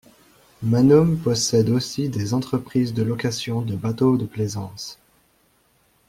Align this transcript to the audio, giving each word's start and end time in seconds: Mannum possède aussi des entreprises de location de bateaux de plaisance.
Mannum 0.63 1.15
possède 1.19 1.69
aussi 1.69 2.09
des 2.09 2.33
entreprises 2.33 2.95
de 2.95 3.03
location 3.03 3.61
de 3.61 3.75
bateaux 3.75 4.17
de 4.17 4.25
plaisance. 4.25 4.97